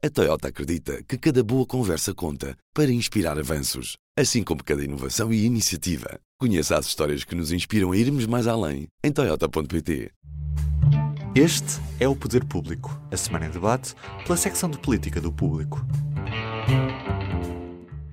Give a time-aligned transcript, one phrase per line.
[0.00, 5.32] A Toyota acredita que cada boa conversa conta para inspirar avanços, assim como cada inovação
[5.32, 6.20] e iniciativa.
[6.38, 10.12] Conheça as histórias que nos inspiram a irmos mais além em Toyota.pt.
[11.34, 15.84] Este é o Poder Público, a semana em debate pela secção de política do Público.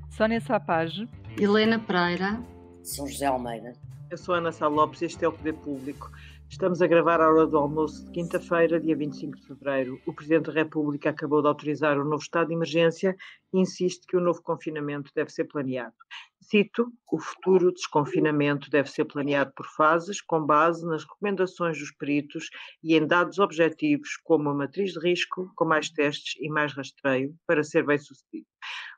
[0.09, 1.07] Sónia Sapage,
[1.39, 2.41] Helena Pereira,
[2.81, 3.73] São José Almeida.
[4.09, 6.11] Eu sou Ana Sá Lopes e este é o Poder Público.
[6.49, 9.99] Estamos a gravar a hora do almoço de quinta-feira, dia 25 de fevereiro.
[10.05, 13.15] O Presidente da República acabou de autorizar o novo estado de emergência
[13.51, 15.95] e insiste que o novo confinamento deve ser planeado.
[16.39, 22.49] Cito: o futuro desconfinamento deve ser planeado por fases, com base nas recomendações dos peritos
[22.83, 27.35] e em dados objetivos, como a matriz de risco, com mais testes e mais rastreio,
[27.47, 28.47] para ser bem sucedido.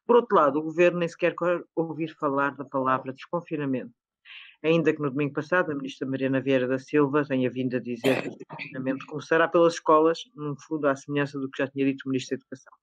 [0.05, 3.93] Por outro lado, o Governo nem sequer quer ouvir falar da palavra desconfinamento
[4.63, 8.21] ainda que no domingo passado a ministra Mariana Vieira da Silva tenha vindo a dizer
[8.21, 12.03] que o desconfinamento começará pelas escolas, num fundo à semelhança do que já tinha dito
[12.05, 12.73] o ministro da Educação.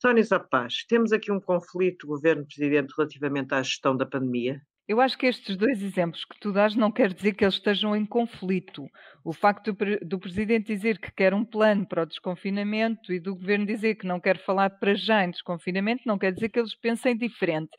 [0.00, 4.60] Sónia Zapaz, temos aqui um conflito governo-presidente relativamente à gestão da pandemia?
[4.88, 7.94] Eu acho que estes dois exemplos que tu dás não quer dizer que eles estejam
[7.94, 8.84] em conflito.
[9.24, 13.36] O facto do, do, Presidente dizer que quer um plano para o desconfinamento e do
[13.36, 16.74] Governo dizer que não quer falar para já em desconfinamento não quer dizer que eles
[16.74, 17.70] pensem diferente.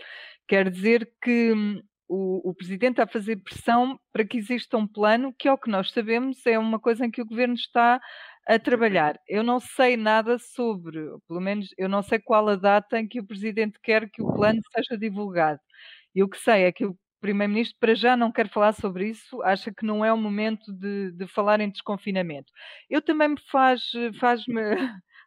[0.47, 1.81] Quer dizer que hum,
[2.13, 5.91] o, o, Presidente a fazer pressão para que exista um plano, que, ao que nós
[5.91, 7.99] sabemos, é uma coisa em que o Governo está
[8.47, 9.19] a trabalhar.
[9.27, 13.19] Eu não sei nada sobre, pelo menos eu não sei qual a data em que
[13.19, 15.59] o Presidente quer que o plano seja divulgado.
[16.13, 19.41] E o que sei é que o Primeiro-Ministro, para já, não quer falar sobre isso,
[19.41, 22.51] acha que não é o momento de, de falar em desconfinamento.
[22.89, 23.81] Eu também me faz,
[24.19, 24.61] faz-me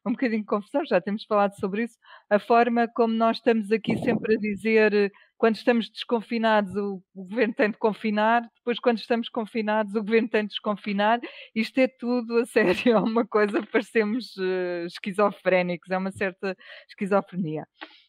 [0.06, 1.98] um bocadinho de confusão, já temos falado sobre isso,
[2.30, 7.70] a forma como nós estamos aqui sempre a dizer quando estamos desconfinados, o, governo tem
[7.70, 11.20] de confinar, depois, quando estamos confinados, o governo tem de desconfinar.
[11.54, 16.56] Isto é tudo, a sério, é uma coisa, parecemos uh, esquizofrénicos, é uma certa
[16.88, 17.66] esquizofrenia.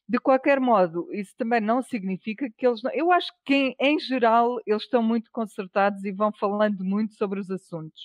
[0.07, 2.81] De qualquer modo, isso também não significa que eles.
[2.81, 2.91] Não...
[2.93, 7.41] Eu acho que, em, em, geral, eles estão muito concertados e vão falando muito sobre
[7.41, 8.01] os assuntos.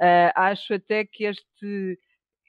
[0.00, 1.98] Uh, acho até que este,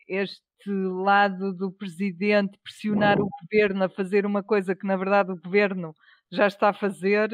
[0.07, 5.41] este lado do presidente pressionar o governo a fazer uma coisa que, na verdade, o
[5.41, 5.93] governo
[6.31, 7.29] já está a fazer.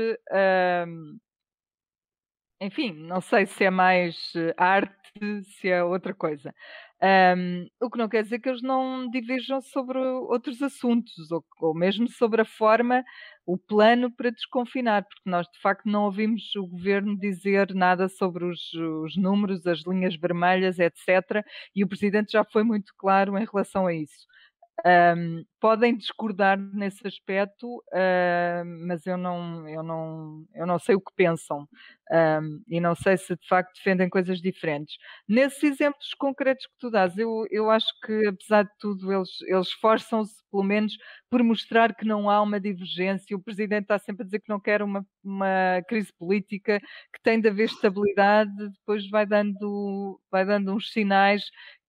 [2.61, 6.53] Enfim, não sei se é mais eh, arte, se é outra coisa.
[7.01, 11.73] Um, o que não quer dizer que eles não diverjam sobre outros assuntos, ou, ou,
[11.73, 13.03] mesmo sobre a forma,
[13.51, 18.45] o plano para desconfinar, porque nós de facto não ouvimos o governo dizer nada sobre
[18.45, 18.71] os,
[19.03, 21.43] os números, as linhas vermelhas, etc.
[21.75, 24.27] E o presidente já foi muito claro em relação a isso.
[24.85, 31.01] Um, podem discordar nesse aspecto, uh, mas eu não, eu, não, eu não sei o
[31.01, 31.67] que pensam
[32.11, 34.95] um, e não sei se de facto defendem coisas diferentes.
[35.27, 39.67] Nesses exemplos concretos que tu dás, eu, eu acho que apesar de tudo eles, eles
[39.67, 40.93] esforçam-se pelo menos
[41.29, 43.35] por mostrar que não há uma divergência.
[43.35, 46.79] O Presidente está sempre a dizer que não quer uma, uma crise política,
[47.13, 51.43] que tem de haver estabilidade, depois vai dando, vai dando uns sinais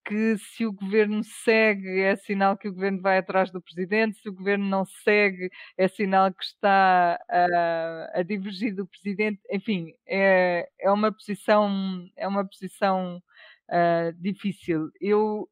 [0.05, 4.28] que se o governo segue é sinal que o governo vai atrás do presidente, se
[4.28, 9.41] o governo não segue é sinal que está a, a divergir do presidente.
[9.50, 13.22] Enfim, é, é uma posição é uma posição
[13.71, 14.91] uh, difícil.
[15.00, 15.49] Eu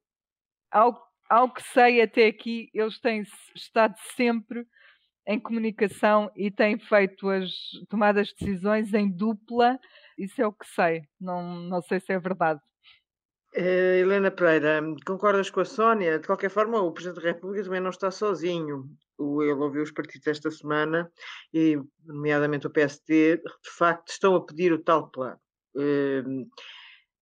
[0.70, 1.00] ao,
[1.30, 3.22] ao que sei até aqui eles têm
[3.54, 4.66] estado sempre
[5.26, 7.50] em comunicação e têm feito as
[7.90, 9.78] tomadas de decisões em dupla.
[10.18, 11.02] Isso é o que sei.
[11.20, 12.60] Não, não sei se é verdade.
[13.58, 16.20] Uh, Helena Pereira, concordas com a Sónia?
[16.20, 18.88] De qualquer forma, o Presidente da República também não está sozinho.
[19.18, 21.10] O, ele ouviu os partidos esta semana,
[21.52, 21.76] e,
[22.06, 25.40] nomeadamente o PSD, de facto estão a pedir o tal plano.
[25.74, 26.46] Uh,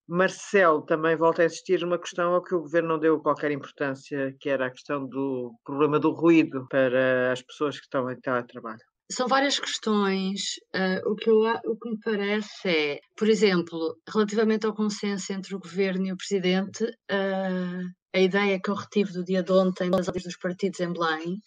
[0.07, 4.35] Marcelo também volta a insistir numa questão a que o governo não deu qualquer importância,
[4.39, 8.77] que era a questão do problema do ruído para as pessoas que estão em teletrabalho.
[9.09, 10.55] São várias questões.
[10.75, 15.55] Uh, o, que eu, o que me parece é, por exemplo, relativamente ao consenso entre
[15.55, 19.89] o governo e o presidente, uh, a ideia que eu retive do dia de ontem
[19.89, 21.41] das dos partidos em Belém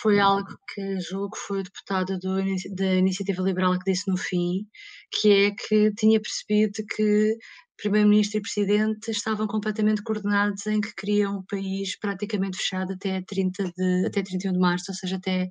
[0.00, 2.36] foi algo que julgo foi o deputado do,
[2.74, 4.66] da Iniciativa Liberal que disse no fim,
[5.10, 7.36] que é que tinha percebido que
[7.76, 13.72] Primeiro-Ministro e Presidente estavam completamente coordenados em que queriam o país praticamente fechado até, 30
[13.76, 15.48] de, até 31 de março, ou seja, até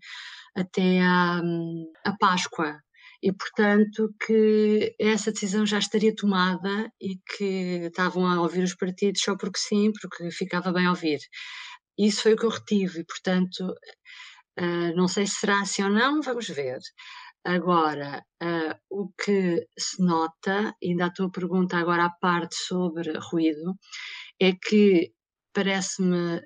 [0.56, 1.42] até à,
[2.06, 2.80] à Páscoa
[3.22, 9.22] e portanto que essa decisão já estaria tomada e que estavam a ouvir os partidos
[9.22, 11.20] só porque sim, porque ficava bem ouvir.
[11.98, 13.62] Isso foi o que eu retive e portanto
[14.60, 16.80] uh, não sei se será assim ou não, vamos ver.
[17.46, 23.74] Agora, uh, o que se nota, ainda a tua pergunta agora à parte sobre ruído,
[24.40, 25.14] é que
[25.54, 26.42] parece-me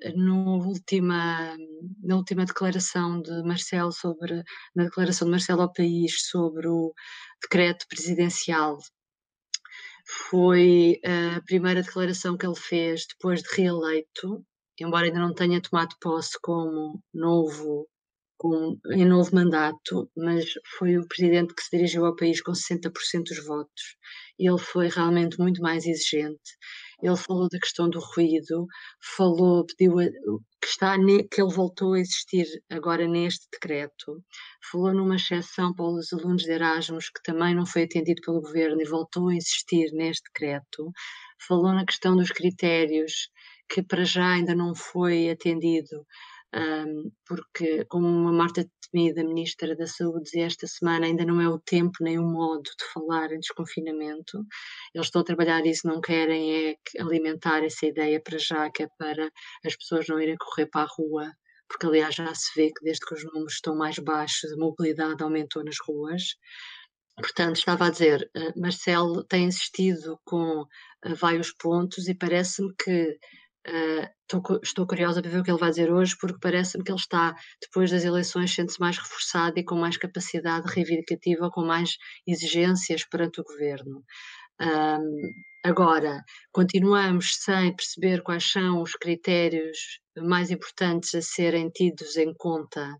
[0.66, 1.56] última,
[2.02, 4.42] na última declaração de Marcelo sobre
[4.74, 6.92] na declaração de Marcelo ao país sobre o
[7.42, 8.78] decreto presidencial
[10.08, 14.44] foi a primeira declaração que ele fez depois de reeleito,
[14.80, 17.86] embora ainda não tenha tomado posse como novo
[18.38, 20.46] com, em novo mandato, mas
[20.78, 23.96] foi o presidente que se dirigiu ao país com 60% dos votos.
[24.38, 26.56] Ele foi realmente muito mais exigente.
[27.02, 28.66] Ele falou da questão do ruído,
[29.16, 29.96] falou, pediu
[30.60, 34.22] que está que ele voltou a existir agora neste decreto.
[34.70, 38.80] Falou numa exceção para os alunos de Erasmus que também não foi atendido pelo governo
[38.80, 40.90] e voltou a existir neste decreto.
[41.46, 43.28] Falou na questão dos critérios
[43.68, 46.04] que para já ainda não foi atendido
[46.54, 51.48] um, porque, como a Marta Temida, Ministra da Saúde, dizia esta semana, ainda não é
[51.48, 54.38] o tempo nem o modo de falar em desconfinamento.
[54.94, 58.88] Eles estão a trabalhar isso, não querem é alimentar essa ideia para já, que é
[58.98, 59.30] para
[59.64, 61.30] as pessoas não irem correr para a rua,
[61.68, 65.22] porque aliás já se vê que desde que os números estão mais baixos, a mobilidade
[65.22, 66.22] aumentou nas ruas.
[67.16, 73.18] Portanto, estava a dizer, uh, Marcelo tem insistido com uh, vários pontos e parece-me que
[74.22, 76.98] Estou, estou, curiosa para ver o que ele vai dizer hoje, porque parece-me que ele
[76.98, 83.04] está, depois das eleições, sente-se mais reforçado e com mais capacidade reivindicativa, com mais exigências
[83.04, 84.02] perante o governo.
[84.60, 85.32] Um,
[85.64, 86.22] agora,
[86.52, 92.90] continuamos sem perceber quais são os critérios mais importantes a serem tidos em conta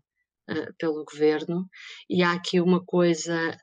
[0.49, 1.67] uh, pelo governo,
[2.09, 3.57] e há aqui uma coisa,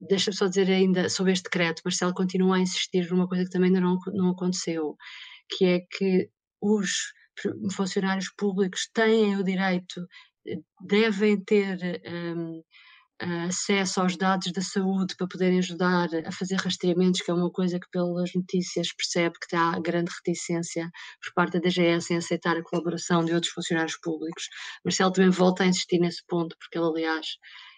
[0.00, 3.68] deixa-me só dizer ainda sobre este decreto, Marcelo continua a insistir numa coisa que também
[3.68, 4.96] ainda não, não aconteceu
[5.56, 6.30] que é que
[6.60, 6.90] os
[7.74, 10.06] funcionários públicos têm o direito,
[10.46, 10.56] eh,
[10.86, 12.62] devem ter um,
[13.48, 17.78] acesso aos dados da saúde para poderem ajudar a fazer rastreamentos, que é uma coisa
[17.78, 20.90] que pelas notícias percebe que há grande reticência
[21.22, 24.48] por parte da DGS em aceitar a colaboração de outros funcionários públicos.
[24.84, 27.26] Marcelo também volta a insistir nesse ponto, porque ele, aliás,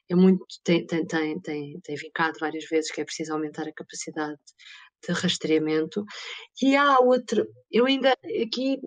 [0.09, 3.73] é muito, tem, tem, tem, tem, tem vincado várias vezes que é preciso aumentar a
[3.73, 4.39] capacidade
[5.06, 6.04] de rastreamento.
[6.62, 8.12] E há outro, eu ainda
[8.43, 8.78] aqui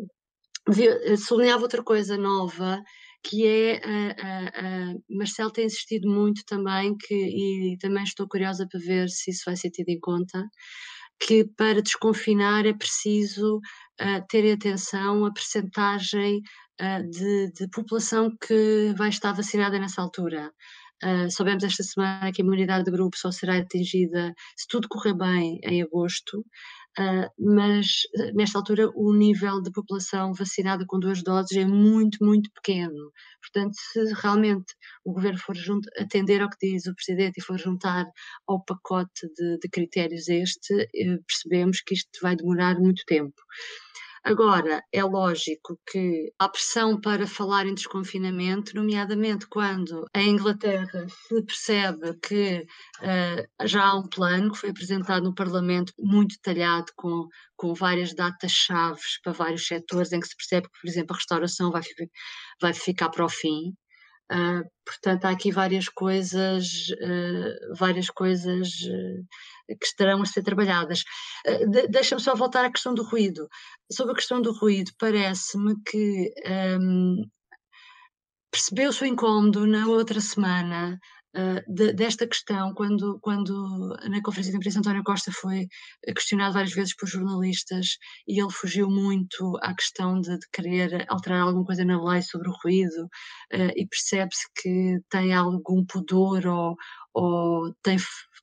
[1.17, 2.81] sublinhava outra coisa nova,
[3.23, 8.67] que é, a, a, a Marcelo tem insistido muito também, que, e também estou curiosa
[8.69, 10.43] para ver se isso vai ser tido em conta,
[11.19, 16.41] que para desconfinar é preciso uh, ter atenção a percentagem
[16.81, 20.51] uh, de, de população que vai estar vacinada nessa altura.
[21.03, 25.13] Uh, soubemos esta semana que a imunidade de grupo só será atingida se tudo correr
[25.13, 26.39] bem em agosto,
[26.97, 27.87] uh, mas
[28.17, 33.11] ah, nesta altura o nível de população vacinada com duas doses é muito, muito pequeno.
[33.41, 37.57] Portanto, se realmente o governo for junto, atender ao que diz o Presidente e for
[37.59, 38.05] juntar
[38.47, 43.35] ao pacote de, de critérios este, eh, percebemos que isto vai demorar muito tempo.
[44.27, 51.43] Agora, é lógico que há pressão para falar em desconfinamento, nomeadamente quando em Inglaterra se
[51.43, 52.65] percebe que
[53.01, 58.15] uh, já há um plano que foi apresentado no Parlamento muito detalhado com, com várias
[58.15, 61.83] datas-chave para vários setores, em que se percebe que, por exemplo, a restauração vai,
[62.59, 63.75] vai ficar para o fim,
[64.31, 71.03] Uh, portanto, há aqui várias coisas, uh, várias coisas uh, que estarão a ser trabalhadas.
[71.69, 73.47] De Deixa-me só voltar à questão do ruído.
[73.91, 76.33] Sobre a questão do ruído, parece-me que
[76.79, 77.23] um,
[78.51, 80.99] percebeu-se o incómodo na outra semana
[81.67, 85.67] de, desta questão, quando, quando na conferência de imprensa António Costa foi
[86.15, 91.41] questionado várias vezes por jornalistas e ele fugiu muito à questão de, de querer alterar
[91.41, 93.03] alguma coisa na lei sobre o ruído
[93.53, 96.75] uh, e percebe-se que tem algum pudor ou,
[97.15, 97.97] ou tem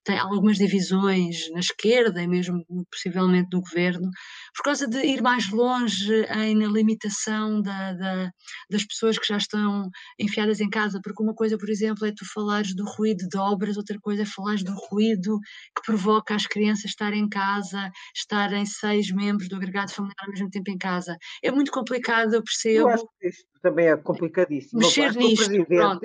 [0.05, 4.11] tem algumas divisões na esquerda e mesmo possivelmente no governo,
[4.57, 8.31] por causa de ir mais longe em, na limitação da, da,
[8.69, 9.88] das pessoas que já estão
[10.19, 13.76] enfiadas em casa, porque uma coisa, por exemplo, é tu falares do ruído de obras,
[13.76, 15.38] outra coisa é falares do ruído
[15.76, 20.50] que provoca as crianças estarem em casa, estarem seis membros do agregado familiar ao mesmo
[20.50, 21.17] tempo em casa.
[21.43, 22.81] É muito complicado, eu percebo.
[22.81, 24.81] Eu acho que isto também é complicadíssimo.
[24.81, 25.50] Mexer nisto,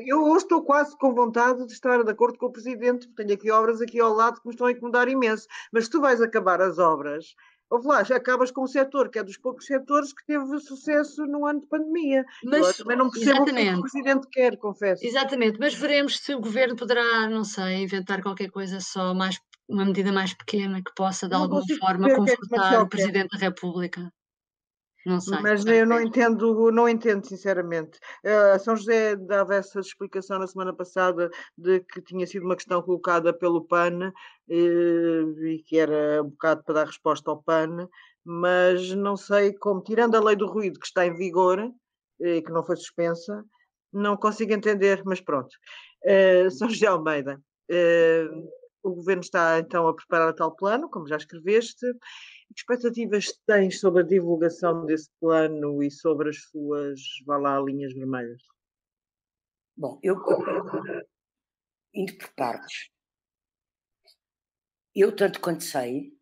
[0.05, 3.37] Eu hoje estou quase com vontade de estar de acordo com o Presidente, porque tenho
[3.37, 5.47] aqui obras aqui ao lado que me estão a incomodar imenso.
[5.71, 7.25] Mas se tu vais acabar as obras,
[7.69, 11.25] Ouve lá, já acabas com um setor que é dos poucos setores que teve sucesso
[11.25, 12.23] no ano de pandemia.
[12.45, 13.69] Mas Eu também não percebo exatamente.
[13.69, 15.05] o que o Presidente quer, confesso.
[15.05, 19.37] Exatamente, mas veremos se o Governo poderá, não sei, inventar qualquer coisa só mais,
[19.67, 23.37] uma medida mais pequena que possa de não alguma forma é confortar é o Presidente
[23.37, 24.13] da República.
[25.07, 25.39] Não sei.
[25.39, 27.97] Mas eu não entendo, não entendo, sinceramente.
[28.25, 32.81] Uh, São José dava essa explicação na semana passada de que tinha sido uma questão
[32.81, 37.87] colocada pelo PAN uh, e que era um bocado para dar resposta ao PAN,
[38.21, 41.71] mas não sei como, tirando a lei do ruído que está em vigor
[42.19, 43.45] e que não foi suspensa,
[43.93, 45.55] não consigo entender, mas pronto.
[46.03, 47.39] Uh, São José Almeida,
[47.71, 48.49] uh,
[48.83, 51.85] o governo está então a preparar tal plano, como já escreveste.
[52.47, 57.93] Que expectativas tens sobre a divulgação desse plano e sobre as suas, vá lá, linhas
[57.93, 58.41] vermelhas?
[59.75, 60.15] Bom, eu,
[61.93, 62.89] indo por partes,
[64.95, 66.17] eu tanto quanto sei,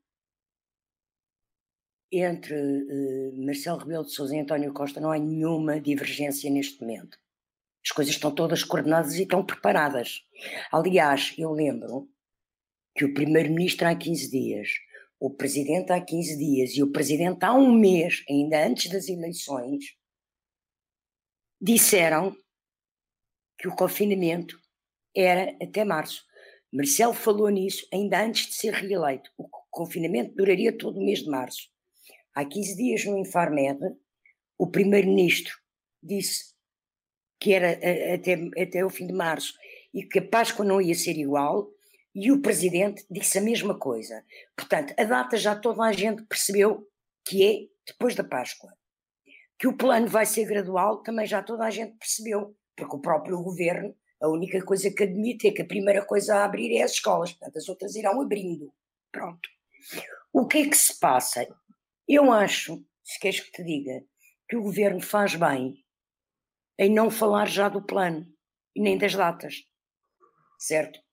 [2.11, 7.17] entre uh, Marcelo Rebelo de Sousa e António Costa não há nenhuma divergência neste momento.
[7.85, 10.25] As coisas estão todas coordenadas e estão preparadas.
[10.71, 12.09] Aliás, eu lembro
[12.95, 14.69] que o primeiro-ministro há 15 dias,
[15.19, 19.95] o presidente há 15 dias e o presidente há um mês, ainda antes das eleições,
[21.61, 22.35] disseram
[23.57, 24.59] que o confinamento
[25.15, 26.23] era até março.
[26.71, 29.29] Marcelo falou nisso ainda antes de ser reeleito.
[29.37, 31.69] O confinamento duraria todo o mês de março.
[32.33, 33.79] Há 15 dias no Infarmed,
[34.57, 35.53] o primeiro-ministro
[36.03, 36.53] disse
[37.39, 37.71] que era
[38.13, 39.53] até, até o fim de março
[39.93, 41.74] e que a Páscoa não ia ser igual,
[42.15, 44.23] e o presidente disse a mesma coisa.
[44.55, 46.89] Portanto, a data já toda a gente percebeu
[47.27, 48.73] que é depois da Páscoa.
[49.59, 53.41] Que o plano vai ser gradual também já toda a gente percebeu, porque o próprio
[53.43, 56.91] governo, a única coisa que admite é que a primeira coisa a abrir é as
[56.91, 58.71] escolas, portanto, as outras irão abrindo.
[59.11, 59.49] Pronto.
[60.31, 61.45] O que é que se passa?
[62.07, 64.03] Eu acho, se queres que te diga,
[64.47, 65.83] que o governo faz bem
[66.77, 68.25] em não falar já do plano
[68.75, 69.65] e nem das datas,
[70.57, 71.04] certo?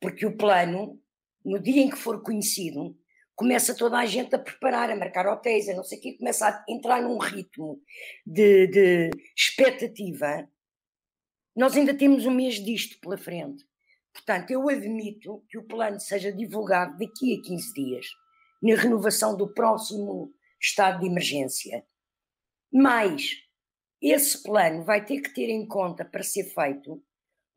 [0.00, 1.00] Porque o plano,
[1.44, 2.96] no dia em que for conhecido,
[3.34, 6.48] começa toda a gente a preparar, a marcar hotéis, a não sei o quê, começa
[6.48, 7.80] a entrar num ritmo
[8.26, 10.48] de, de expectativa.
[11.54, 13.64] Nós ainda temos um mês disto pela frente.
[14.12, 18.06] Portanto, eu admito que o plano seja divulgado daqui a 15 dias
[18.60, 21.84] na renovação do próximo estado de emergência.
[22.72, 23.36] Mas
[24.02, 27.02] esse plano vai ter que ter em conta para ser feito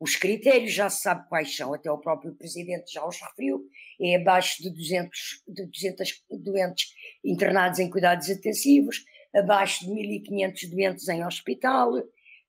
[0.02, 3.64] os critérios já se sabe quais são, até o próprio Presidente já os referiu,
[4.02, 6.88] é abaixo de 200, de 200 doentes
[7.24, 11.92] internados em cuidados intensivos, abaixo de 1.500 doentes em hospital.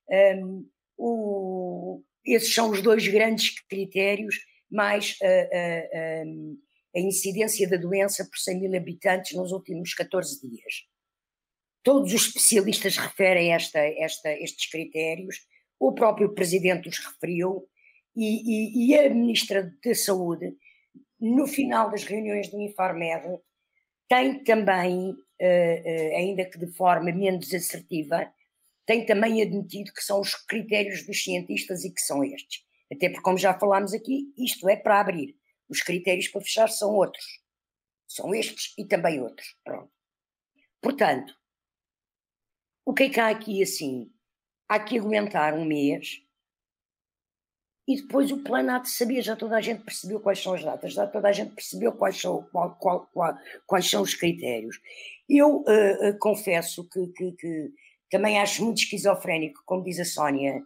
[0.09, 0.67] Um,
[0.97, 4.37] o, esses são os dois grandes critérios,
[4.71, 6.59] mais uh, uh, um,
[6.97, 10.87] a incidência da doença por 100 mil habitantes nos últimos 14 dias.
[11.83, 15.37] Todos os especialistas referem esta, esta, estes critérios,
[15.89, 17.69] o próprio Presidente os referiu,
[18.15, 20.55] e, e, e, a Ministra da Saúde,
[21.19, 23.41] no final das reuniões do Infarmed,
[24.07, 28.31] tem também, uh, uh, ainda que de forma menos assertiva,
[28.87, 32.63] tem também admitido que são os critérios dos cientistas e que são estes.
[32.93, 35.35] Até porque, como já falámos aqui, isto é para abrir.
[35.69, 37.25] Os critérios para fechar são outros.
[38.07, 39.57] São estes e também outros.
[39.65, 39.91] Pronto.
[40.83, 41.35] Portanto,
[42.85, 44.12] o que é que há aqui assim?
[44.73, 46.23] Há que aguentar um mês
[47.87, 50.65] e depois o plano há de saber, já toda a gente percebeu quais são as
[50.65, 53.37] datas, já toda a gente percebeu quais são, qual, qual, qual,
[53.67, 54.81] quais são os critérios.
[55.29, 57.71] Eu uh, uh, confesso que, que, que,
[58.11, 60.63] também acho muito esquizofrénico, como diz a Sónia,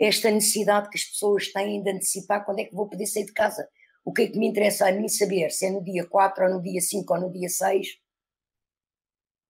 [0.00, 3.34] esta necessidade que as pessoas têm de antecipar quando é que vou poder sair de
[3.34, 3.68] casa.
[4.02, 6.50] O que é que me interessa a mim saber se é no dia 4 ou
[6.52, 7.86] no dia 5 ou no dia 6?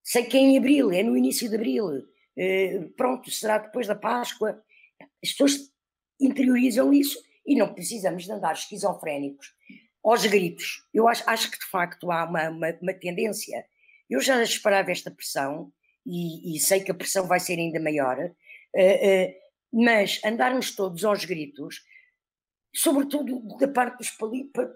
[0.02, 2.11] Sei que é em abril, é no início de abril.
[2.36, 4.62] Uh, pronto, será depois da Páscoa.
[5.22, 5.70] As pessoas
[6.20, 9.54] interiorizam isso e não precisamos de andar esquizofrénicos
[10.04, 10.86] aos gritos.
[10.92, 13.64] Eu acho, acho que de facto há uma, uma, uma tendência.
[14.08, 15.72] Eu já esperava esta pressão
[16.06, 21.04] e, e, sei que a pressão vai ser ainda maior, uh, uh, mas andarmos todos
[21.04, 21.82] aos gritos
[22.74, 24.16] sobretudo da parte dos,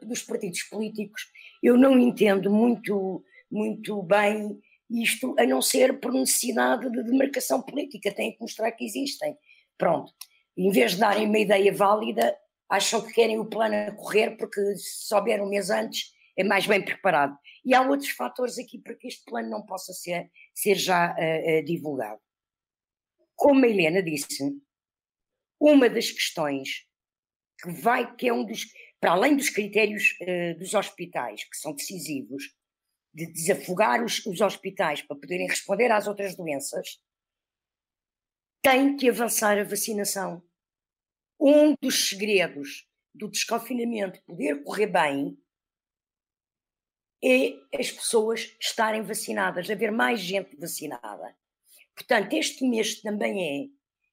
[0.02, 1.22] dos, partidos políticos,
[1.62, 4.60] eu não entendo muito, muito bem
[4.90, 9.36] isto, a não ser por necessidade de demarcação política, têm que mostrar que existem.
[9.76, 10.12] Pronto.
[10.56, 12.36] Em vez de darem uma ideia válida,
[12.68, 16.66] acham que querem o plano a correr porque se souber um mês antes é mais
[16.66, 17.36] bem preparado.
[17.64, 21.64] E há outros fatores aqui para que este plano não possa ser, ser já uh,
[21.64, 22.20] divulgado.
[23.34, 24.56] Como a Helena disse,
[25.60, 26.86] uma das questões
[27.60, 28.66] que vai, que é um dos,
[29.00, 32.44] para além dos critérios uh, dos hospitais, que são decisivos,
[33.16, 37.00] de desafogar os, os hospitais para poderem responder às outras doenças,
[38.62, 40.42] tem que avançar a vacinação.
[41.40, 45.38] Um dos segredos do desconfinamento poder correr bem
[47.24, 51.34] é as pessoas estarem vacinadas, haver mais gente vacinada.
[51.94, 53.68] Portanto, este mês também é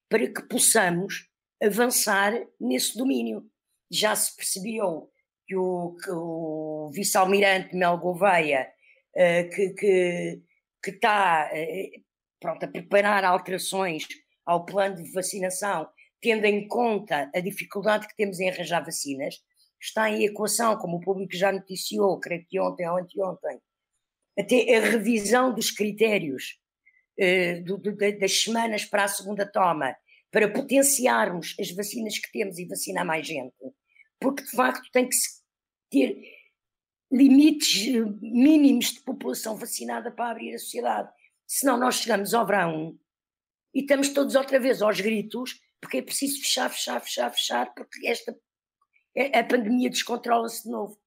[0.08, 1.28] para que possamos
[1.62, 3.50] avançar nesse domínio.
[3.90, 5.12] Já se percebeu
[5.46, 8.73] que o, o vice-almirante Mel Gouveia
[9.16, 10.42] uh, que, que,
[10.82, 12.02] que está uh,
[12.40, 14.06] pronto, a preparar alterações
[14.44, 15.88] ao plano de vacinação,
[16.20, 19.36] tendo em conta a dificuldade que temos em arranjar vacinas,
[19.80, 23.60] está em equação, como o público já noticiou, creio que ontem ou anteontem,
[24.38, 26.58] até a revisão dos critérios
[27.18, 29.94] uh, do, do, das semanas para a segunda toma,
[30.30, 33.54] para potenciarmos as vacinas que temos e vacinar mais gente,
[34.18, 35.16] porque de facto tem que
[35.90, 36.18] ter
[37.10, 41.10] limites eh, mínimos de população vacinada para abrir a sociedade.
[41.46, 42.98] Senão nós chegamos ao verão
[43.74, 48.06] e estamos todos outra vez aos gritos, porque é preciso fechar, fechar, fechar, fechar, porque
[48.06, 48.34] esta
[49.32, 50.98] a pandemia descontrola-se de novo.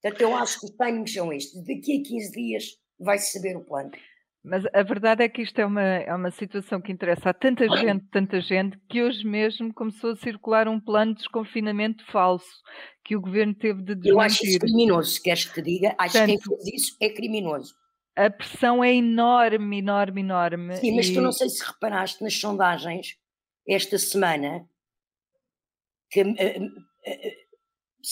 [0.00, 1.64] Portanto, eu acho que os timings são estes.
[1.64, 3.90] Daqui a 15 dias vai-se saber o plano.
[4.44, 7.66] Mas a verdade é que isto é uma, é uma situação que interessa a tanta
[7.78, 12.60] gente, tanta gente, que hoje mesmo começou a circular um plano de desconfinamento falso
[13.02, 14.12] que o governo teve de desmentir.
[14.12, 15.94] Eu acho isso criminoso, queres que te diga.
[15.98, 17.74] Acho Portanto, que quem fez isso é criminoso.
[18.14, 20.76] A pressão é enorme, enorme, enorme.
[20.76, 21.14] Sim, mas e...
[21.14, 23.16] tu não sei se reparaste nas sondagens
[23.66, 24.68] esta semana
[26.10, 27.44] que uh, uh,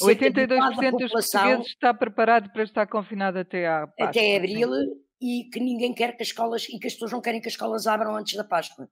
[0.03, 4.09] 82% dos portugueses está preparado para estar confinado até à Páscoa.
[4.09, 4.71] Até abril
[5.23, 7.55] e que ninguém quer que as escolas e que as pessoas não querem que as
[7.55, 8.89] escolas abram antes da Páscoa.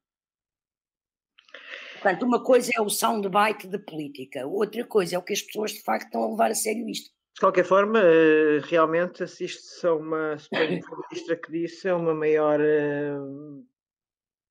[1.95, 5.73] Portanto, uma coisa é o soundbite de política, outra coisa é o que as pessoas
[5.73, 7.11] de facto estão a levar a sério isto.
[7.35, 13.19] De qualquer forma, eh, realmente assiste-se a uma, ministra que disse, a uma maior eh,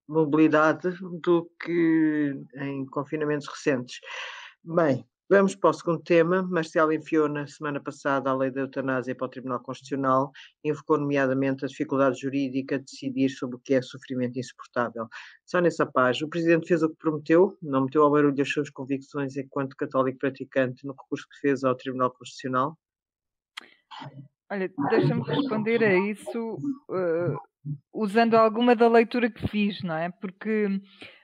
[0.08, 0.90] mobilidade
[1.22, 4.00] do que em confinamentos recentes.
[4.64, 6.42] Bem, Vamos para o segundo tema.
[6.42, 10.32] Marcelo enfiou na semana passada a lei da eutanásia para o Tribunal Constitucional,
[10.64, 15.08] invocou nomeadamente a dificuldade jurídica de decidir sobre o que é sofrimento insuportável.
[15.46, 18.72] Só nessa paz, o Presidente fez o que prometeu, não meteu ao barulho as suas
[18.72, 22.76] convicções enquanto católico praticante no recurso que fez ao Tribunal Constitucional?
[24.50, 26.56] Olha, deixa-me responder a isso
[26.90, 27.38] uh,
[27.94, 30.10] usando alguma da leitura que fiz, não é?
[30.10, 30.82] Porque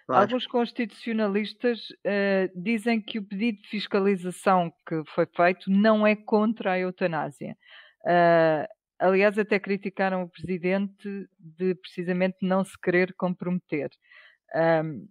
[0.08, 0.22] Claro.
[0.22, 6.74] Alguns constitucionalistas uh, dizem que o pedido de fiscalização que foi feito não é contra
[6.74, 7.58] a eutanásia.
[8.04, 8.68] Uh,
[9.00, 13.90] aliás, até criticaram o presidente de precisamente não se querer comprometer.
[14.56, 15.08] Um,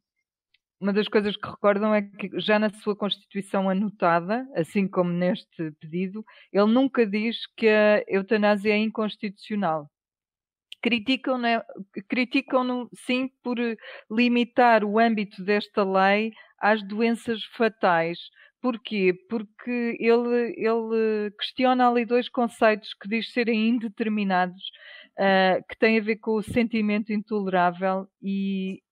[0.80, 5.72] uma das coisas que recordam é que já na sua Constituição anotada, assim como neste
[5.80, 9.90] pedido, ele nunca diz que a eutanásia é inconstitucional
[10.84, 11.62] criticam-no né,
[12.10, 13.56] criticam sim por
[14.10, 18.18] limitar o âmbito desta lei às doenças fatais.
[18.60, 19.14] Porquê?
[19.30, 24.62] Porque ele, ele questiona ali dois conceitos que diz serem indeterminados,
[25.18, 28.82] uh, que têm a ver com o sentimento intolerável e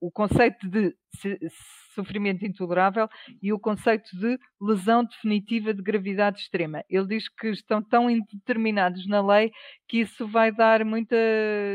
[0.00, 0.94] o conceito de
[1.94, 3.08] sofrimento intolerável
[3.42, 6.84] e o conceito de lesão definitiva de gravidade extrema.
[6.90, 9.52] Ele diz que estão tão indeterminados na lei
[9.88, 11.16] que isso vai dar muita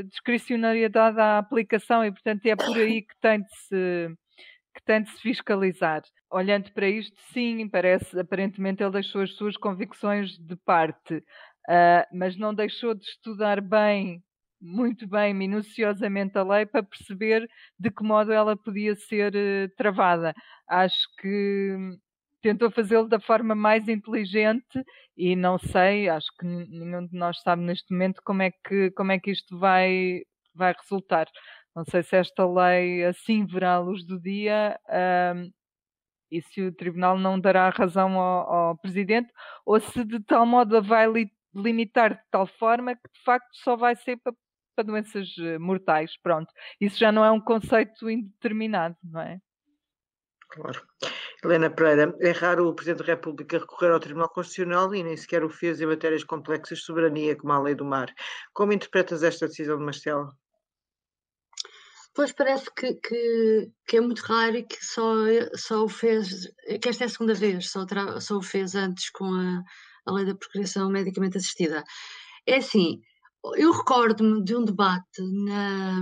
[0.10, 4.16] discricionariedade à aplicação e, portanto, é por aí que tem de se
[4.76, 6.02] que tem de se fiscalizar.
[6.32, 12.38] Olhando para isto, sim, parece, aparentemente ele deixou as suas convicções de parte, uh, mas
[12.38, 14.22] não deixou de estudar bem
[14.62, 20.34] muito bem, minuciosamente a lei para perceber de que modo ela podia ser uh, travada.
[20.68, 21.98] Acho que
[22.42, 24.84] tentou fazê-lo da forma mais inteligente
[25.18, 29.12] e não sei, acho que nenhum de nós sabe neste momento como é que, como
[29.12, 30.22] é que isto vai,
[30.54, 31.28] vai resultar.
[31.76, 35.50] Não sei se esta lei assim verá a luz do dia uh,
[36.32, 39.32] e se o Tribunal não dará razão ao, ao Presidente
[39.66, 43.50] ou se de tal modo a vai li limitar de tal forma que de facto
[43.54, 44.34] só vai ser para
[44.80, 46.52] para doenças eh, mortais, pronto.
[46.80, 49.38] Isso já não é um conceito indeterminado, não é?
[50.50, 50.82] Claro.
[51.44, 55.44] Helena Pereira, é raro o Presidente da República recorrer ao Tribunal Constitucional e nem sequer
[55.44, 58.14] o fez em matérias complexas de soberania, como a lei do mar.
[58.54, 60.32] Como interpretas esta decisão de Marcelo?
[62.16, 65.14] Pois parece que, que, que, é muito raro e que só,
[65.56, 66.48] só o fez,
[66.82, 67.86] que esta é a segunda vez, só,
[68.20, 69.64] só o fez antes com a,
[70.06, 71.84] a lei da procriação medicamente assistida.
[72.46, 73.02] É assim,
[73.56, 76.02] eu recordo-me de um debate na,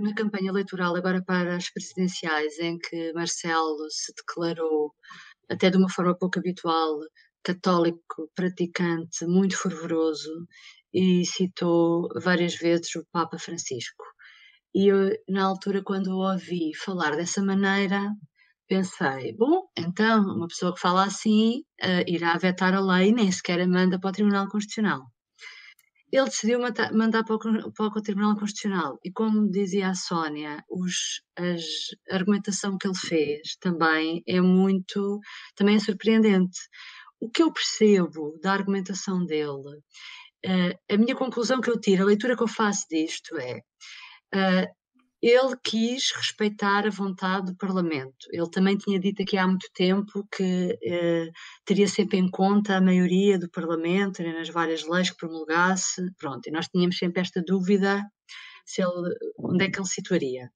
[0.00, 4.92] na campanha eleitoral, agora para as presidenciais, em que Marcelo se declarou,
[5.50, 6.98] até de uma forma pouco habitual,
[7.44, 10.46] católico, praticante, muito fervoroso,
[10.92, 14.04] e citou várias vezes o Papa Francisco.
[14.74, 18.00] E eu, na altura, quando o ouvi falar dessa maneira,
[18.68, 23.60] pensei: bom, então, uma pessoa que fala assim uh, irá vetar a lei, nem sequer
[23.60, 25.02] a manda para o Tribunal Constitucional
[26.12, 26.60] ele decidiu
[26.92, 28.98] mandar para o, o, Tribunal Constitucional.
[29.04, 31.64] E como dizia a Sónia, os, as,
[32.10, 35.20] a argumentação que ele fez também é muito,
[35.54, 36.58] também é surpreendente.
[37.20, 39.80] O que eu percebo da argumentação dele
[40.46, 43.58] uh, a minha conclusão que eu tiro, a leitura que eu faço disto é
[44.34, 44.66] uh,
[45.22, 48.26] ele quis respeitar a vontade do Parlamento.
[48.30, 51.30] Ele também tinha dito aqui há muito tempo que eh,
[51.64, 56.02] teria sempre em conta a maioria do Parlamento né, nas várias leis que promulgasse.
[56.18, 58.04] Pronto, e nós tínhamos sempre esta dúvida
[58.64, 60.50] se ele, onde é que ele situaria.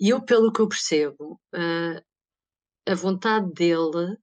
[0.00, 2.02] E eu, pelo que eu percebo, uh,
[2.86, 4.16] a vontade dele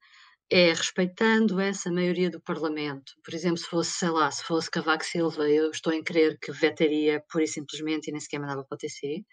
[0.51, 3.13] é respeitando essa maioria do Parlamento.
[3.23, 6.51] Por exemplo, se fosse, sei lá, se fosse Cavaco Silva, eu estou em crer que
[6.51, 9.23] vetaria pura e simplesmente e nem sequer mandava para o TC.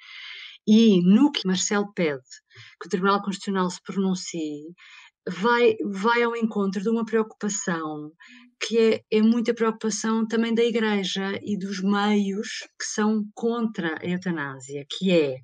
[0.66, 2.22] E no que Marcelo pede
[2.80, 4.62] que o Tribunal Constitucional se pronuncie,
[5.28, 8.12] vai, vai ao encontro de uma preocupação
[8.60, 14.06] que é, é muita preocupação também da Igreja e dos meios que são contra a
[14.06, 15.38] eutanásia, que é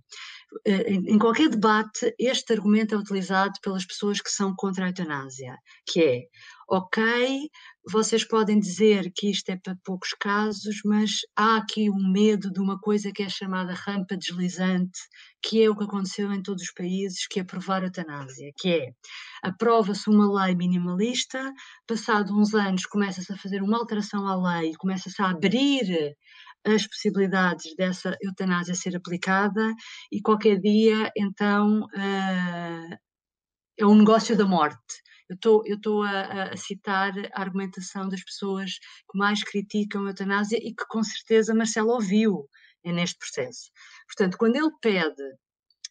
[0.66, 6.02] em qualquer debate, este argumento é utilizado pelas pessoas que são contra a eutanásia, que
[6.02, 6.22] é,
[6.68, 7.50] ok,
[7.86, 12.60] vocês podem dizer que isto é para poucos casos, mas há aqui um medo de
[12.60, 14.98] uma coisa que é chamada rampa deslizante,
[15.42, 18.68] que é o que aconteceu em todos os países, que é aprovar a eutanásia, que
[18.70, 18.92] é,
[19.42, 21.52] aprova-se uma lei minimalista,
[21.86, 26.16] passado uns anos começa-se a fazer uma alteração à lei, começa-se a abrir
[26.64, 29.74] as possibilidades dessa eutanásia ser aplicada
[30.11, 32.96] e qualquer dia, então, uh,
[33.79, 35.03] é um negócio da morte.
[35.29, 35.37] Eu
[35.74, 38.79] estou a, a, citar a argumentação das pessoas
[39.11, 42.48] que mais criticam a eutanásia e que com certeza Marcelo ouviu
[42.85, 43.70] neste processo.
[44.07, 45.22] Portanto, quando ele pede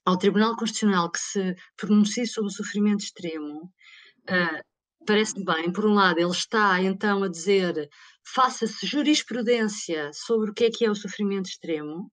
[0.05, 3.71] ao Tribunal Constitucional que se pronuncie sobre o sofrimento extremo,
[4.29, 4.63] uh,
[5.05, 5.71] parece-me bem.
[5.71, 7.89] Por um lado, ele está então a dizer
[8.25, 12.09] faça-se jurisprudência sobre o que é que é o sofrimento extremo,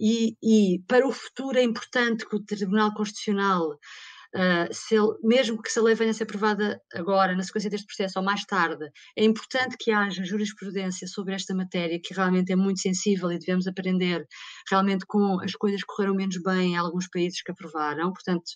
[0.00, 5.62] e, e para o futuro é importante que o Tribunal Constitucional, uh, se ele, mesmo
[5.62, 8.44] que se a lei venha a ser aprovada agora, na sequência deste processo ou mais
[8.44, 8.84] tarde,
[9.16, 13.68] é importante que haja jurisprudência sobre esta matéria, que realmente é muito sensível e devemos
[13.68, 14.26] aprender
[14.68, 18.12] realmente com as coisas que correram menos bem em alguns países que aprovaram.
[18.12, 18.50] Portanto,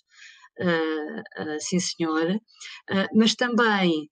[0.59, 2.39] uh, uh, sim senhor,
[3.15, 4.09] mas também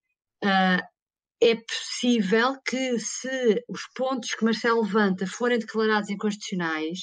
[1.41, 7.00] é possível que se os pontos que Marcelo levanta forem declarados inconstitucionais,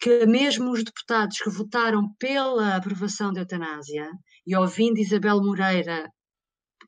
[0.00, 4.08] que mesmo os deputados que votaram pela aprovação da eutanásia,
[4.46, 6.08] e ouvindo Isabel Moreira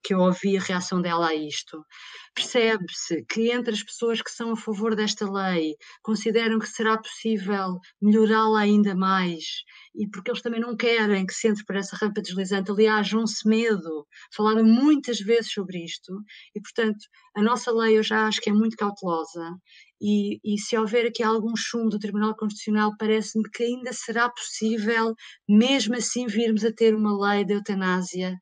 [0.02, 1.84] que eu ouvi a reação dela a isto.
[2.34, 7.78] Percebe-se que entre as pessoas que são a favor desta lei consideram que será possível
[8.00, 9.44] melhorá-la ainda mais
[9.94, 12.70] e porque eles também não querem que se entre para essa rampa deslizante.
[12.70, 14.06] Aliás, João-se medo.
[14.34, 16.12] Falaram muitas vezes sobre isto
[16.54, 16.98] e, portanto,
[17.36, 19.56] a nossa lei eu já acho que é muito cautelosa
[20.00, 25.14] e, e, se houver aqui algum chumbo do Tribunal Constitucional, parece-me que ainda será possível,
[25.46, 28.38] mesmo assim, virmos a ter uma lei de eutanásia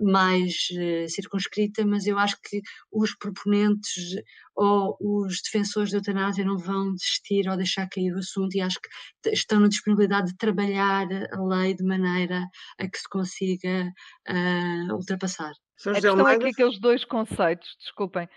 [0.00, 2.60] mais uh, circunscrita, mas eu acho que
[2.92, 4.16] os proponentes
[4.56, 8.78] ou os defensores da eutanásia não vão desistir ou deixar cair o assunto e acho
[8.80, 12.44] que estão na disponibilidade de trabalhar a lei de maneira
[12.78, 13.90] a que se consiga
[14.28, 15.52] uh, ultrapassar.
[15.86, 18.28] A questão é que aqueles dois conceitos, desculpem,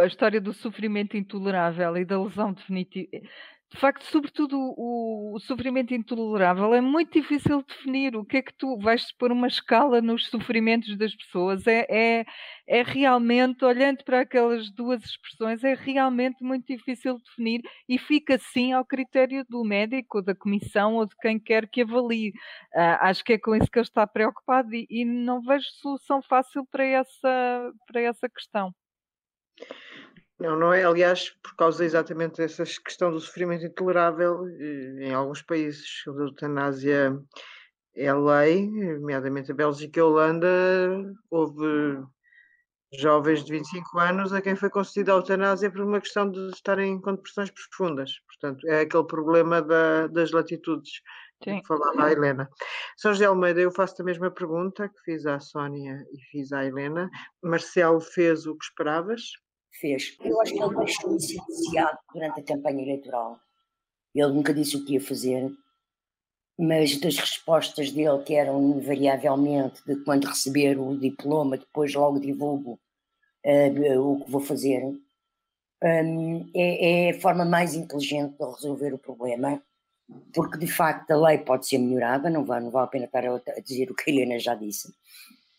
[0.00, 3.08] a história do sofrimento intolerável e da lesão definitiva,
[3.74, 8.14] de facto, sobretudo o, o, sofrimento intolerável é muito difícil de definir.
[8.14, 11.66] O que é que tu vais pôr uma escala nos sofrimentos das pessoas?
[11.66, 12.24] É, é,
[12.68, 18.38] é realmente, olhando para aquelas duas expressões, é realmente muito difícil de definir e fica
[18.38, 22.30] sim ao critério do médico, da comissão ou de quem quer que avalie.
[22.76, 26.22] Uh, acho que é com isso que ele está preocupado e, e não vejo solução
[26.22, 28.72] fácil para essa, para essa questão.
[30.44, 30.84] Não, não é.
[30.84, 36.24] Aliás, por causa exatamente dessa questão do sofrimento intolerável, eh, em alguns países onde a
[36.24, 37.18] eutanásia
[37.96, 40.48] é lei, nomeadamente a Bélgica e a Holanda,
[41.30, 41.98] houve
[42.92, 47.00] jovens de 25 anos a quem foi concedida a eutanásia por uma questão de estarem
[47.00, 48.12] com depressões profundas.
[48.26, 51.00] Portanto, é aquele problema da, das latitudes
[51.42, 51.60] Sim.
[51.62, 52.50] que falava a Helena.
[52.98, 56.66] São José Almeida, eu faço a mesma pergunta que fiz à Sónia e fiz à
[56.66, 57.08] Helena.
[57.42, 59.22] Marcelo fez o que esperavas?
[59.78, 60.16] Fez.
[60.20, 63.38] Eu acho que ele deixou de ser iniciado durante a campanha eleitoral.
[64.14, 65.50] Ele nunca disse o que ia fazer,
[66.58, 72.78] mas das respostas dele, que eram invariavelmente de quando receber o diploma, depois logo divulgo
[73.44, 74.82] uh, o que vou fazer,
[75.82, 79.62] um, é, é, a forma mais inteligente de resolver o problema,
[80.32, 83.24] porque de facto a lei pode ser melhorada, não vale, não vale a pena estar
[83.26, 84.94] a dizer o que a Helena já disse.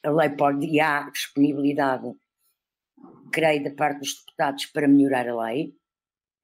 [0.04, 2.16] A lei pode, e há disponibilidade
[3.32, 5.76] creio, da parte dos deputados para melhorar a lei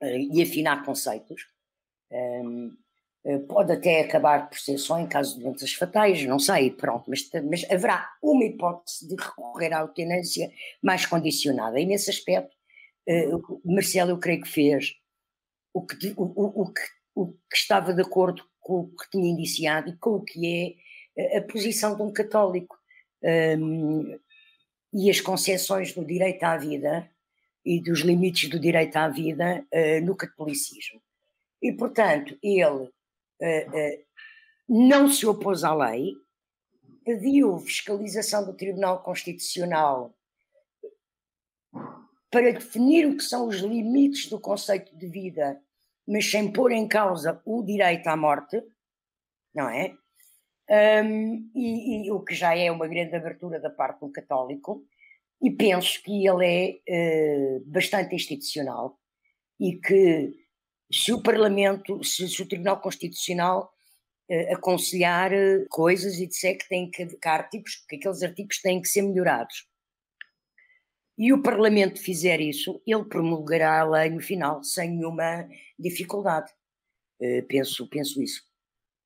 [0.01, 1.43] uh, e afinar conceitos.
[2.11, 2.79] Uh,
[3.47, 7.29] pode até acabar por ser só em caso de doenças fatais, não sei, pronto, mas,
[7.47, 11.79] mas haverá uma hipótese de recorrer à eutanásia mais condicionada.
[11.79, 12.55] E nesse aspecto,
[13.07, 14.93] uh, Marcelo, eu creio que fez
[15.73, 16.81] o que, o, o, que,
[17.15, 20.77] o que estava de acordo com o que tinha indiciado e com o que
[21.17, 22.77] é a posição de um católico.
[23.23, 24.17] Um,
[24.93, 27.09] e as concessões do direito à vida
[27.65, 31.01] e dos limites do direito à vida uh, no catolicismo.
[31.61, 34.05] E, portanto, ele uh,
[34.67, 36.15] não se opôs à lei,
[37.05, 40.15] pediu fiscalização do Tribunal Constitucional
[42.31, 45.61] para definir o que são os limites do conceito de vida,
[46.07, 48.63] mas sem pôr em causa o direito à morte,
[49.53, 49.95] não é?
[50.69, 54.85] Um, e, e, o que já é uma grande abertura da parte do católico,
[55.41, 56.45] e penso que ele
[56.87, 58.99] é uh, bastante institucional
[59.59, 60.33] e que
[60.91, 63.73] se o Parlamento, se, se o Tribunal Constitucional
[64.29, 68.81] uh, aconselhar uh, coisas e disser que tem que, que artigos, que aqueles artigos têm
[68.81, 69.67] que ser melhorados,
[71.17, 75.47] e o Parlamento fizer isso, ele promulgará a lei no final, sem nenhuma
[75.77, 76.51] dificuldade.
[77.47, 78.41] penso, penso isso.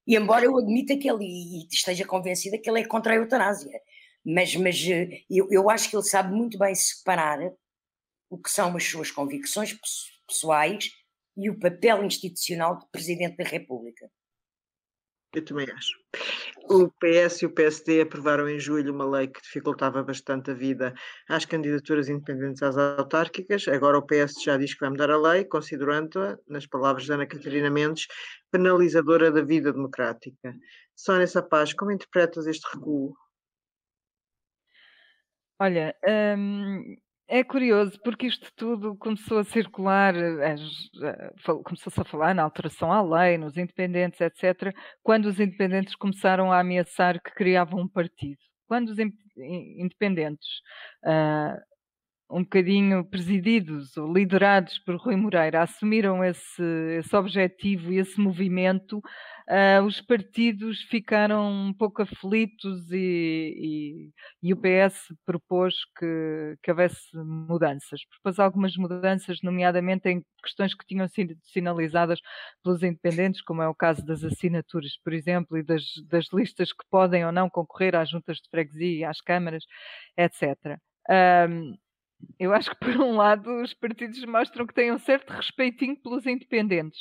[0.07, 3.79] E embora eu admita que ele, esteja convencida que ele é contra a eutanásia,
[4.23, 7.39] mas, mas eh, eu, eu acho que ele sabe muito bem separar
[8.29, 9.75] o que são as suas convicções
[10.27, 10.91] pessoais
[11.37, 14.09] e o papel institucional do Presidente da República.
[15.35, 15.91] Eu também acho.
[16.69, 20.93] O PS e o PSD aprovaram em julho uma lei que dificultava bastante a vida
[21.27, 23.67] às candidaturas independentes às autárquicas.
[23.67, 27.27] Agora o PS já diz que vai mudar a lei, considerando-a, nas palavras de Ana
[27.27, 28.07] Catarina Mendes,
[28.49, 30.55] penalizadora da vida democrática.
[30.95, 33.13] Sónia Sapaz, como interpretas este recuo?
[35.59, 35.93] Olha,
[36.37, 40.55] hum, é curioso porque isto tudo começou a circular, eh,
[41.63, 46.59] começou-se a falar na alteração à lei, nos independentes, etc., quando os independentes começaram a
[46.59, 48.37] ameaçar que criavam um partido.
[48.67, 50.47] Quando os independentes,
[51.03, 51.59] uh,
[52.29, 56.63] um bocadinho presididos ou liderados por Rui Moreira, assumiram esse,
[56.97, 59.01] esse objetivo e esse movimento,
[59.49, 66.71] uh, os partidos ficaram um pouco aflitos e, e, e o PS propôs que, que
[66.71, 68.01] houvesse mudanças.
[68.05, 72.19] Propôs algumas mudanças, nomeadamente em questões que tinham sido sinalizadas
[72.63, 76.85] pelos independentes, como é o caso das assinaturas, por exemplo, e das, das listas que
[76.89, 79.63] podem ou não concorrer às juntas de freguesia às câmaras,
[80.17, 80.79] etc.
[81.09, 81.75] Um,
[82.39, 86.25] eu acho que, por um lado, os partidos mostram que têm um certo respeitinho pelos
[86.25, 86.99] independentes.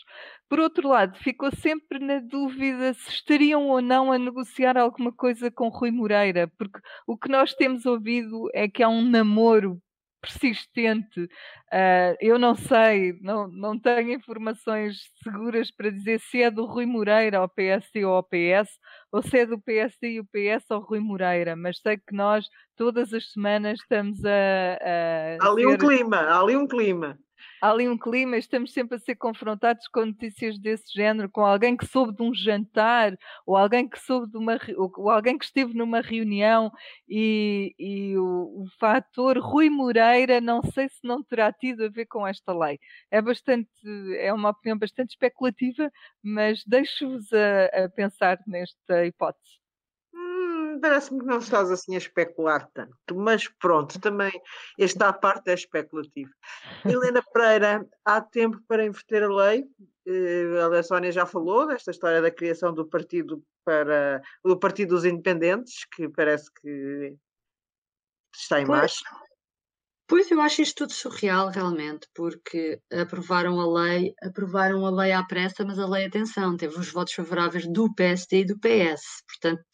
[0.49, 5.51] Por outro lado, ficou sempre na dúvida se estariam ou não a negociar alguma coisa
[5.51, 9.81] com Rui Moreira, porque o que nós temos ouvido é que há um namoro
[10.25, 11.21] persistente.
[11.21, 16.87] Uh, eu não sei, não, não tenho informações seguras para dizer se é do Rui
[16.87, 18.79] Moreira ao PSD ou ao PS,
[19.13, 22.47] ou se é do PSD e o PS ao Rui Moreira, mas sei que nós
[22.77, 24.29] todas as semanas estamos a.
[24.29, 25.69] a há ali ser...
[25.69, 27.19] um clima, há ali um clima
[27.65, 31.75] há ali um clima, estamos sempre a ser confrontados com notícias desse género, com alguém
[31.75, 35.73] que soube de um jantar, ou alguém que soube de uma, ou alguém que esteve
[35.73, 36.71] numa reunião
[37.09, 42.05] e, e o, o fator Rui Moreira, não sei se não terá tido a ver
[42.05, 42.79] com esta lei.
[43.11, 43.71] É bastante,
[44.19, 45.91] é uma opinião bastante especulativa,
[46.23, 49.64] mas deixo-vos a, a pensar nesta hipótese
[50.81, 54.33] parece-me que não estás assim a especular tanto, mas pronto, também
[54.79, 56.33] esta parte é especulativo.
[56.85, 59.65] Helena Pereira, há tempo para inverter a lei?
[60.07, 65.05] Uh, a Sónia já falou desta história da criação do partido para do Partido dos
[65.05, 67.17] Independentes, que parece que
[68.35, 69.03] está em marcha.
[70.07, 75.25] Pois eu acho isto tudo surreal realmente, porque aprovaram a lei, aprovaram a lei à
[75.25, 79.23] pressa, mas a lei, atenção, teve os votos favoráveis do PSD e do PS.
[79.27, 79.65] Portanto,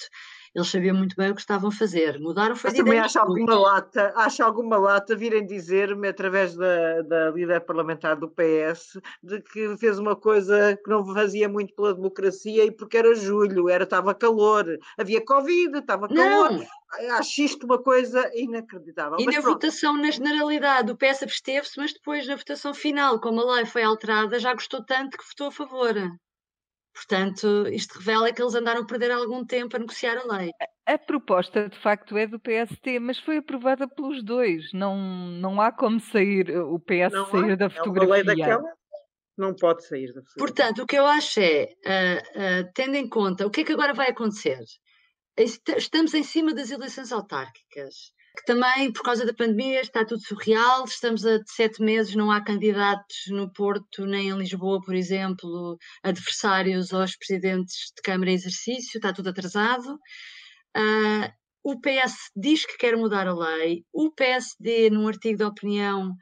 [0.54, 2.18] eles sabiam muito bem o que estavam a fazer.
[2.18, 7.30] Mudaram foi Mas também acho alguma lata, acho alguma lata virem dizer-me através da, da
[7.30, 12.64] líder parlamentar do PS de que fez uma coisa que não fazia muito pela democracia
[12.64, 14.66] e porque era julho, era estava calor,
[14.98, 16.52] havia Covid, estava calor.
[16.52, 16.66] Não.
[17.16, 19.20] Acho isto uma coisa inacreditável.
[19.20, 19.54] E mas na pronto.
[19.54, 23.84] votação, na generalidade, o PS absteve-se, mas depois na votação final, como a lei foi
[23.84, 25.94] alterada, já gostou tanto que votou a favor.
[26.92, 30.50] Portanto, isto revela que eles andaram a perder algum tempo a negociar a lei.
[30.86, 34.72] A proposta, de facto, é do PST, mas foi aprovada pelos dois.
[34.72, 37.56] Não, não há como sair o PS não sair há.
[37.56, 38.02] da fotografia.
[38.02, 38.72] É uma lei daquela,
[39.38, 40.38] não pode sair da fotografia.
[40.38, 43.72] Portanto, o que eu acho é, uh, uh, tendo em conta o que é que
[43.72, 44.58] agora vai acontecer,
[45.36, 50.84] estamos em cima das eleições autárquicas que também, por causa da pandemia, está tudo surreal.
[50.84, 56.92] Estamos a sete meses, não há candidatos no Porto nem em Lisboa, por exemplo, adversários
[56.92, 59.94] aos presidentes de Câmara em exercício, está tudo atrasado.
[60.76, 61.30] Uh,
[61.62, 66.14] o PS diz que quer mudar a lei, o PSD, num artigo de opinião,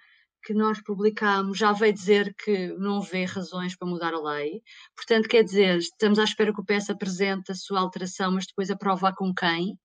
[0.42, 4.62] que nós publicamos já veio dizer que não vê razões para mudar a lei.
[4.96, 8.70] Portanto, quer dizer, estamos à espera que o PS apresente a sua alteração, mas depois
[8.70, 9.78] aprova com quem?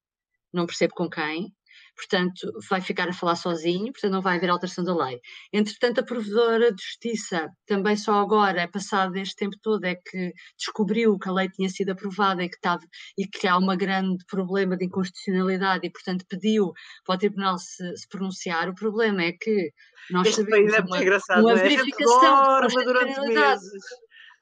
[0.53, 1.53] Não percebo com quem
[1.95, 5.19] portanto, vai ficar a falar sozinho, portanto, não vai haver alteração da lei.
[5.51, 10.33] Entretanto, a Provedora de Justiça, também só agora, é passado este tempo todo, é que
[10.57, 12.83] descobriu que a lei tinha sido aprovada e que, estava,
[13.17, 16.73] e que há um grande problema de inconstitucionalidade e, portanto, pediu
[17.05, 18.69] para o Tribunal se, se pronunciar.
[18.69, 19.71] O problema é que
[20.11, 21.55] nós este sabemos é uma, uma é?
[21.55, 23.61] verificação de constitucionalidade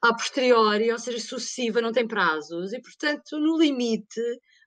[0.02, 4.20] a posteriori, ou seja, sucessiva, não tem prazos, e portanto, no limite,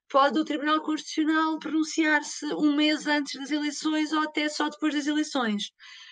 [0.08, 5.06] pode o Tribunal Constitucional pronunciar-se um mês antes das eleições ou até só depois das
[5.06, 5.70] eleições.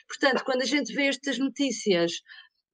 [0.09, 2.13] Portanto, quando a gente vê estas notícias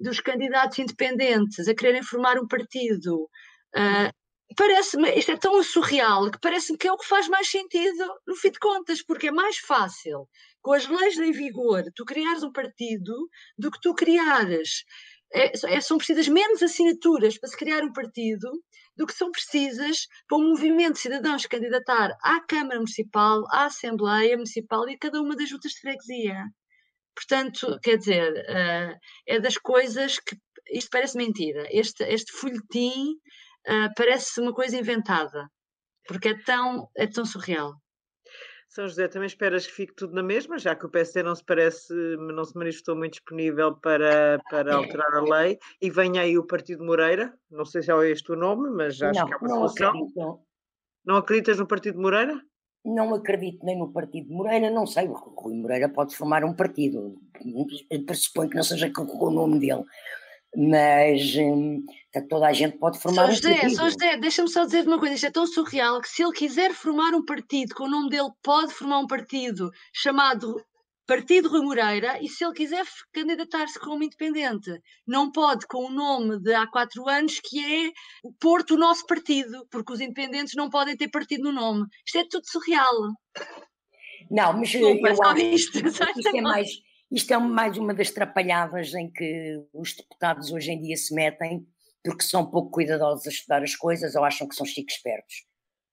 [0.01, 3.29] dos candidatos independentes a quererem formar um partido,
[3.77, 8.05] uh, parece-me, isto é tão surreal que parece-me que é o que faz mais sentido
[8.27, 10.27] no fim de contas, porque é mais fácil,
[10.63, 13.15] com as leis em vigor, tu criares um partido
[13.59, 14.85] do que tu criares
[15.33, 18.51] é, é, são precisas menos assinaturas para se criar um partido
[18.97, 24.37] do que são precisas para um movimento de cidadãos candidatar à Câmara Municipal, à Assembleia
[24.37, 26.45] Municipal e a cada uma das juntas de freguesia.
[27.15, 30.37] Portanto, quer dizer, uh, é das coisas que.
[30.73, 31.67] Isto parece mentira.
[31.71, 33.15] Este, este folhetim
[33.67, 35.49] uh, parece uma coisa inventada,
[36.07, 37.75] porque é tão, é tão surreal.
[38.71, 41.45] São José, também esperas que fique tudo na mesma, já que o PSD não se
[41.45, 46.47] parece, não se manifestou muito disponível para, para alterar a lei, e vem aí o
[46.47, 49.49] Partido Moreira, não sei se é este o nome, mas acho não, que é uma
[49.49, 49.89] não solução.
[49.89, 50.41] Acredito.
[51.05, 52.41] Não acreditas no Partido Moreira?
[52.85, 57.21] Não acredito nem no Partido Moreira, não sei, o Rui Moreira pode formar um partido,
[58.07, 59.85] pressuponho que não seja com o nome dele,
[60.57, 61.85] mas hum,
[62.29, 63.77] toda a gente pode formar São José, um partido.
[63.77, 66.73] São José, deixa-me só dizer uma coisa, isto é tão surreal que se ele quiser
[66.73, 70.57] formar um partido, com o nome dele pode formar um partido chamado
[71.07, 74.71] Partido Rui Moreira, e se ele quiser candidatar-se como independente,
[75.07, 77.91] não pode com o nome de há quatro anos, que é
[78.41, 81.85] Porto, o nosso partido, porque os independentes não podem ter partido no nome.
[82.07, 82.95] Isto é tudo surreal.
[84.31, 86.03] Não, mas Desculpa, eu acho isto, que isto
[86.37, 86.69] é mais
[87.11, 91.67] isto é mais uma das trapalhadas em que os deputados hoje em dia se metem
[92.05, 95.45] porque são pouco cuidadosos a estudar as coisas ou acham que são chiques espertos.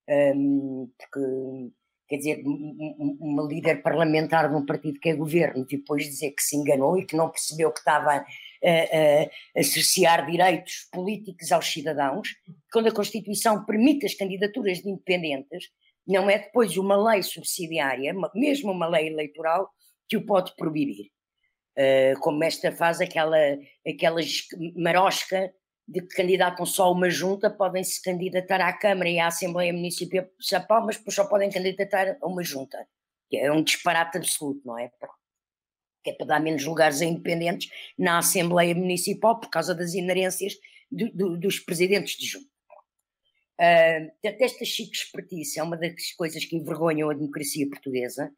[0.09, 1.71] Um, porque,
[2.07, 6.55] quer dizer, uma líder parlamentar de um partido que é governo depois dizer que se
[6.55, 12.29] enganou e que não percebeu que estava a, a, a cercear direitos políticos aos cidadãos,
[12.71, 15.65] quando a Constituição permite as candidaturas de independentes,
[16.07, 19.69] não é depois uma lei subsidiária, mesmo uma lei eleitoral,
[20.07, 21.09] que o pode proibir.
[21.77, 23.37] Uh, como esta faz aquela,
[23.87, 24.19] aquela
[24.75, 25.53] marosca
[25.87, 30.85] de que candidatam só uma junta, podem se candidatar à Câmara e à Assembleia Municipal,
[30.85, 32.85] mas só podem candidatar a uma junta.
[33.31, 34.91] É um disparate absoluto, não é?
[36.03, 40.53] Que é para dar menos lugares a independentes na Assembleia Municipal por causa das inerências
[40.91, 42.49] do, do, dos presidentes de junta.
[43.59, 48.31] Uh, esta chique espertice é uma das coisas que envergonham a democracia portuguesa,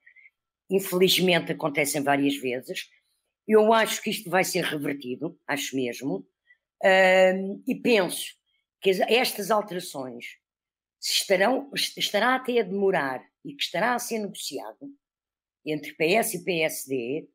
[0.70, 2.88] infelizmente acontecem várias vezes.
[3.48, 6.26] Eu acho que isto vai ser revertido, acho mesmo,
[7.68, 8.34] e penso
[8.82, 10.38] que estas alterações
[11.02, 14.88] estarão, estará até a demorar e que estará a ser negociado
[15.66, 17.28] entre PS e PSD,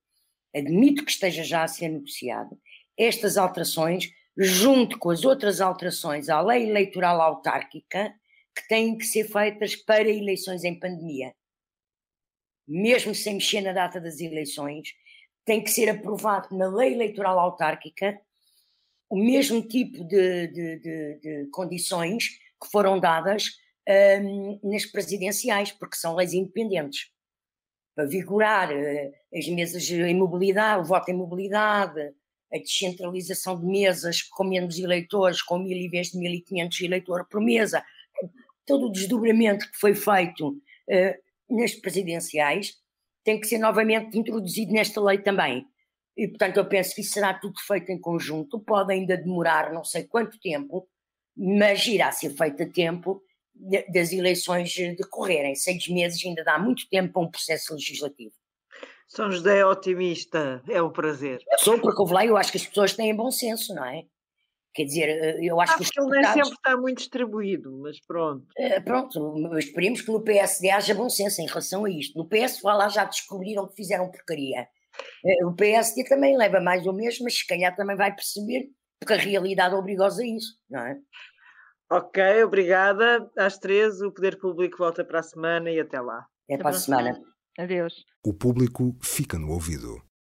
[0.55, 2.59] admito que esteja já a ser negociado,
[2.97, 8.15] estas alterações, junto com as outras alterações à lei eleitoral autárquica,
[8.57, 11.35] que têm que ser feitas para eleições em pandemia
[12.67, 14.95] mesmo sem mexer na data das eleições,
[15.45, 18.19] tem que ser aprovado na lei eleitoral autárquica
[19.09, 22.29] o mesmo tipo de, de, de, de condições
[22.61, 23.51] que foram dadas
[24.23, 27.11] um, nas presidenciais, porque são leis independentes.
[27.95, 32.13] Para vigorar uh, as mesas em mobilidade, o voto em mobilidade,
[32.53, 37.41] a descentralização de mesas com menos eleitores, com mil em vez de 1.500 eleitores por
[37.41, 37.85] mesa,
[38.67, 42.75] todo o desdobramento que foi feito uh, nas presidenciais
[43.25, 45.67] tem que ser novamente introduzido nesta lei também.
[46.17, 48.61] E, portanto, eu penso que isso será tudo feito em conjunto.
[48.61, 50.89] Pode ainda demorar não sei quanto tempo,
[51.37, 53.23] mas irá ser feito a tempo
[53.93, 55.55] das eleições decorrerem.
[55.55, 58.35] Seis meses ainda dá muito tempo para um processo legislativo.
[59.09, 61.43] São José é otimista, é um prazer.
[61.51, 64.05] Eu sou, porque eu lá eu acho que as pessoas têm bom senso, não é?
[64.75, 66.35] Quer dizer, eh, eu acho, acho que os deputados...
[66.35, 68.45] nem sempre está muito distribuído, mas pronto.
[68.59, 72.19] Uh, pronto, esperemos que no PSD haja bom senso em relação a isto.
[72.19, 74.67] No PS lá já descobriram que fizeram porcaria.
[75.25, 78.69] Uh, o PSD também leva mais ou menos, mas se calhar também vai perceber,
[78.99, 80.99] porque a realidade obriga-os a isso, não é?
[81.91, 83.31] Ok, obrigada.
[83.39, 86.27] Às três, o Poder Público volta para a semana e até lá.
[86.47, 87.15] Até, até para a semana.
[87.15, 87.35] semana.
[87.57, 88.05] Adeus.
[88.27, 90.03] O público fica no ouvido.